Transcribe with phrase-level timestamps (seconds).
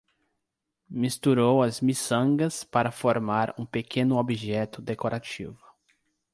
[0.89, 5.61] Misturou as miçangas para formar um pequeno objeto decorativo